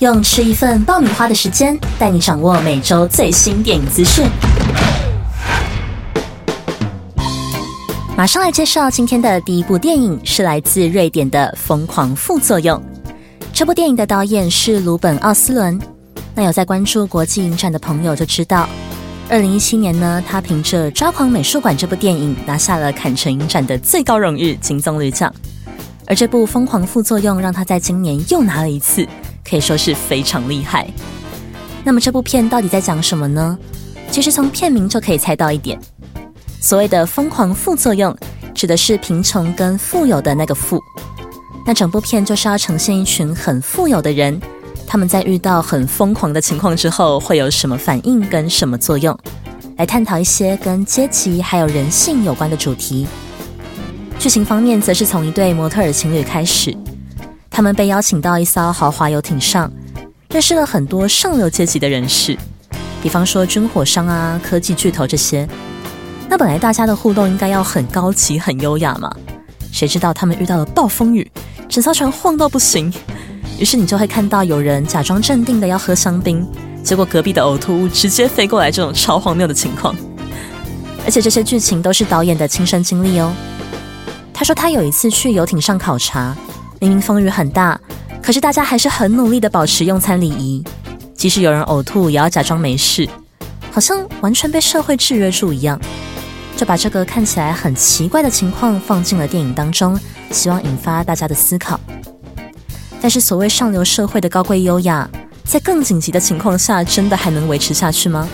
[0.00, 4.26] 用吃一份爆米花的时间，带你掌握每周最新电影资讯。
[8.16, 12.76] 马上来介绍今天的第一部电影，是来自瑞典的《疯狂副作用》。
[13.52, 15.80] 这部电影的导演是鲁本·奥斯伦。
[16.34, 18.68] 那有在关注国际影展的朋友就知道，
[19.28, 25.32] 二零一七年呢，他凭着《抓狂美术馆》这部电影拿下了坎城影展的最高荣誉金棕榈奖。
[26.04, 29.06] 而这部《疯狂副作用》让他在今年又拿了一次。
[29.48, 30.86] 可以说是非常厉害。
[31.84, 33.58] 那么这部片到底在讲什么呢？
[34.10, 35.78] 其实从片名就可以猜到一点。
[36.60, 38.16] 所谓的疯狂副作用，
[38.54, 40.80] 指的是贫穷跟富有的那个富。
[41.66, 44.40] 那整部片就是要呈现一群很富有的人，
[44.86, 49.18] 他们在遇到很疯狂的情况之后，会有什么反应跟什么作用，
[49.76, 53.06] 来探讨一些跟阶级还有人性有关的主题。
[54.18, 56.74] 剧情方面，则是从一对模特儿情侣开始。
[57.54, 59.70] 他们被邀请到一艘豪华游艇上，
[60.30, 62.36] 认识了很多上流阶级的人士，
[63.00, 65.48] 比方说军火商啊、科技巨头这些。
[66.28, 69.08] 那本来大家的互动应该要很高级、很优雅嘛，
[69.70, 71.30] 谁知道他们遇到了暴风雨，
[71.68, 72.92] 整艘船晃到不行。
[73.56, 76.44] 于是你就会看到有人假装镇定的要喝香槟，
[76.82, 79.94] 结果隔壁的呕吐物直接飞过来，这种超荒谬的情况。
[81.04, 83.32] 而且这些剧情都是导演的亲身经历哦。
[84.32, 86.36] 他说他有一次去游艇上考察。
[86.84, 87.80] 明明风雨很大，
[88.22, 90.62] 可是大家还是很努力的保持用餐礼仪，
[91.14, 93.08] 即使有人呕吐，也要假装没事，
[93.70, 95.80] 好像完全被社会制约住一样。
[96.54, 99.98] 就把这个看起来很奇怪的情况放进了电影当中，
[100.30, 101.80] 希望引发大家的思考。
[103.00, 105.08] 但是所谓上流社会的高贵优雅，
[105.42, 108.28] 在更紧急的情况下，真的还能维持下去吗？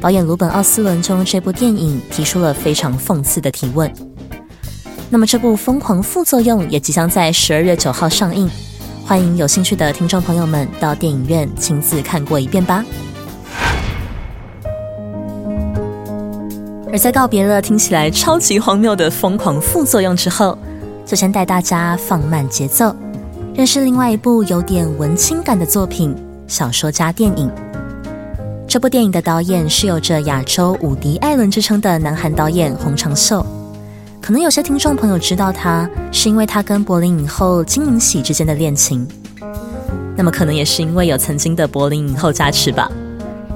[0.00, 3.92] 导演鲁本·奥斯伦就用这部电影提出了非常讽刺的提问。
[5.14, 8.50] 那么这部《疯狂副作用》也即将在十二月九号上映，
[9.06, 12.84] 欢迎有兴趣的听众朋友们到电影院亲自看过一遍吧。
[16.90, 20.58] 而在告别了听起来超级荒谬的《疯狂副作用》之后，
[21.06, 22.92] 就先带大家放慢节奏，
[23.54, 26.12] 认识另外一部有点文青感的作品——
[26.48, 27.48] 小说家电影。
[28.66, 33.46] 这部电影的导演是有着亚洲伍迪·艾伦之称的南韩导演洪长秀。
[34.24, 39.06] 可能有些听众朋友知道他，是因为他跟柏林影后金敏喜之间的恋情。
[40.16, 42.90] 那么可能也是因为有曾经的柏林影后加持吧。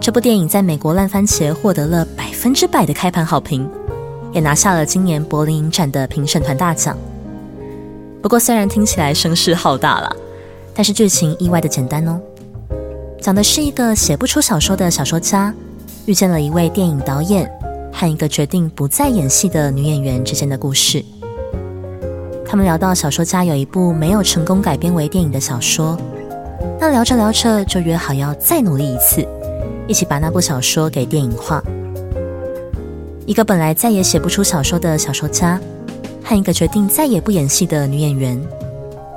[0.00, 3.68] 这部电影在美国烂番茄获得了百分之百的开盘好评，
[4.32, 6.96] 也拿下了今年柏林影展的评审团大奖。
[8.22, 10.16] 不过虽然听起来声势浩大了，
[10.72, 12.18] 但是剧情意外的简单哦。
[13.20, 15.52] 讲的是一个写不出小说的小说家，
[16.06, 17.46] 遇见了一位电影导演。
[17.94, 21.02] 和一个决定不再演戏的女演员之间的故事。
[22.44, 25.96] 他们聊到小说家有一部没有成功改编为电影的小说，
[26.78, 29.26] 那聊着聊着就约好要再努力一次，
[29.86, 31.62] 一起把那部小说给电影化。
[33.26, 35.58] 一个本来再也写不出小说的小说家，
[36.22, 38.40] 和一个决定再也不演戏的女演员，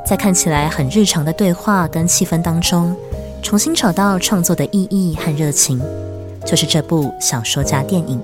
[0.05, 2.95] 在看起来很日常的对话跟气氛当中，
[3.41, 5.79] 重新找到创作的意义和热情，
[6.45, 8.19] 就是这部小说家电影。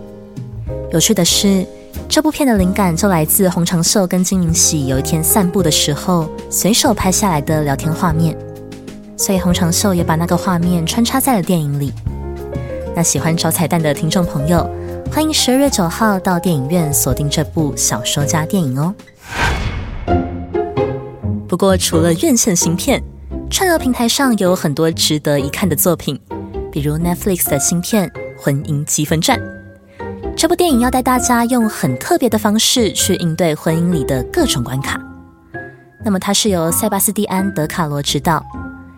[0.94, 1.66] 有趣的是，
[2.08, 8.38] 这部片的灵感就来自洪长秀跟金明喜有一天散步的时候随手拍下来的聊天画面，
[9.18, 11.92] 所以洪长秀也把那个画面穿插在了电影里。
[12.96, 14.70] 那喜欢找彩蛋的听众朋友，
[15.12, 18.94] 欢迎十二月九号到电影院锁定这部小说家电影哦。
[21.48, 23.02] 不过，除了院线新片，
[23.50, 26.20] 串流平台上有很多值得一看的作品，
[26.72, 29.40] 比如 Netflix 的新片《婚姻积分战》。
[30.36, 35.00] 这部电影要带大家用很特别的方式去应对婚姻里的各种关卡。
[36.04, 38.44] 那么，它是由塞巴斯蒂安·德卡罗执导，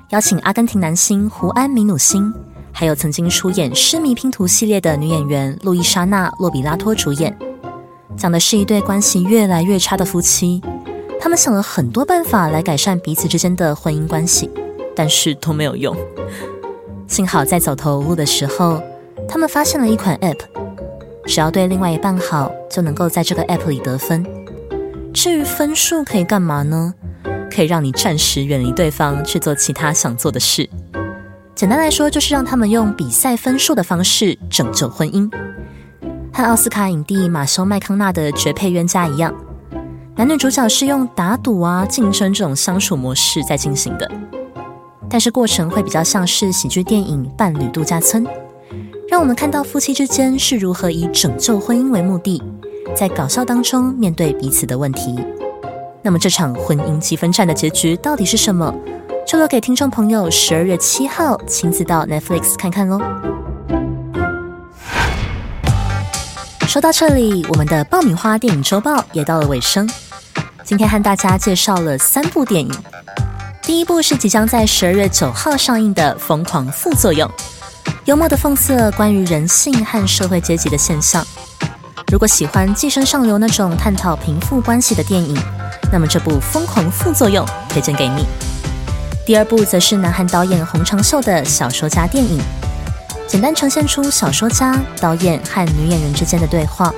[0.09, 2.33] 邀请阿根廷男星胡安·米努辛，
[2.71, 7.37] 还有曾经出演《失迷拼图》系列的女演员路易莎娜·洛比拉托主演。
[8.17, 10.61] 讲的是一对关系越来越差的夫妻，
[11.19, 14.49] 他们想了很多办法来改善彼此之间的婚姻关系，
[14.95, 15.95] 但是都没有用。
[17.07, 18.81] 幸好在走投无路的时候，
[19.27, 20.39] 他们发现了一款 App。
[21.25, 24.25] 只要对另外一半好，就能够在这个 app 里得分。
[25.13, 26.93] 至于分数可以干嘛呢？
[27.49, 30.69] 可以让你暂时远离对方，去做其他想做的事。
[31.55, 35.31] 简单来说，就是让他们用比赛分数的方式拯救婚姻。
[36.33, 39.33] 和奥斯卡影帝马修麦康纳的《绝配冤家》一样，
[40.17, 44.11] 男女主角是用打赌啊、竞争这种相处模式在进行的，
[45.09, 48.25] 但是过程会比较像是喜剧电影《伴侣度假村》。
[49.07, 52.41] 让我们看到夫妻之间是如何以拯救婚姻为目的，
[52.95, 55.15] 在搞笑当中面对彼此的问题。
[56.01, 58.73] 那么这场婚姻积分战的结局到底是什么？
[59.25, 62.99] 就留给听众朋友十二月七号亲自到 Netflix 看看喽。
[66.67, 69.89] 说到这里，我们的爆米花电影周报也到了尾声。
[70.63, 72.71] 今天和大家介绍了三部电影，
[73.61, 77.29] 第一部是即将在十二月九号上映的《疯狂副作用》，
[78.05, 81.25] 幽默的讽刺了关于人性和社会阶级的现象。
[82.11, 85.35] 如果喜欢《寄生上流》那种探讨贫富关系的电影，
[85.91, 88.23] 那么这部《疯狂副作用》推荐给你。
[89.25, 92.39] 第二部则是南韩导演洪长秀的小说家电影。
[93.27, 96.93] 简单呈现出小说家、导演和女演员之间的对话。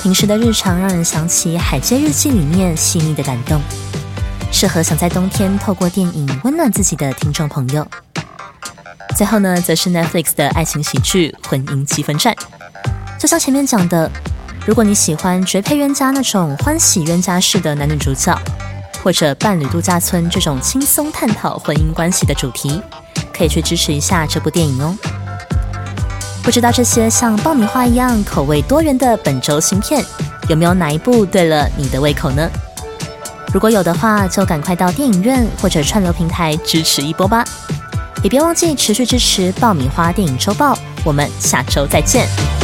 [0.00, 3.60] 平时的日常让人想起《海街日记》里面细腻的感动，
[4.52, 7.84] 适合想在冬天透过电影温暖自己的听众朋友。
[9.14, 12.34] 最后呢，则是 Netflix 的爱情喜剧《婚姻积分战》。
[13.18, 14.10] 就像前面讲的，
[14.66, 18.36] 如果你喜欢绝配冤家那种欢喜冤家式的男女主角，
[19.02, 22.80] 或者伴侣度假村这种轻松探讨婚姻关系的主题，
[23.36, 24.96] 可以去支持一下这部电影哦。
[26.42, 30.04] 不知道这些像爆米花一样口味多元的本周新片，
[30.48, 32.50] 有没有哪一部对了你的胃口呢？
[33.52, 37.44] 如果有的话，就赶快到电影院或者串流平台支持一波吧！
[38.22, 42.61] 也别忘记持续支持爆米花电影周报，我们下周再见。